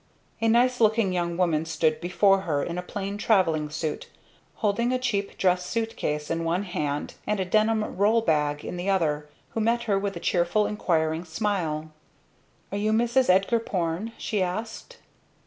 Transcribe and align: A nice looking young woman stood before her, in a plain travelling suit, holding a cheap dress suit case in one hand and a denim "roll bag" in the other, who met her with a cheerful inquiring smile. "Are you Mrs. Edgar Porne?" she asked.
A 0.41 0.47
nice 0.47 0.81
looking 0.81 1.13
young 1.13 1.37
woman 1.37 1.63
stood 1.63 2.01
before 2.01 2.39
her, 2.41 2.63
in 2.63 2.79
a 2.79 2.81
plain 2.81 3.19
travelling 3.19 3.69
suit, 3.69 4.09
holding 4.55 4.91
a 4.91 4.97
cheap 4.97 5.37
dress 5.37 5.63
suit 5.63 5.95
case 5.95 6.31
in 6.31 6.43
one 6.43 6.63
hand 6.63 7.13
and 7.27 7.39
a 7.39 7.45
denim 7.45 7.83
"roll 7.95 8.21
bag" 8.23 8.65
in 8.65 8.77
the 8.77 8.89
other, 8.89 9.29
who 9.51 9.59
met 9.59 9.83
her 9.83 9.99
with 9.99 10.15
a 10.15 10.19
cheerful 10.19 10.65
inquiring 10.65 11.23
smile. 11.23 11.91
"Are 12.71 12.79
you 12.79 12.91
Mrs. 12.91 13.29
Edgar 13.29 13.59
Porne?" 13.59 14.13
she 14.17 14.41
asked. 14.41 14.97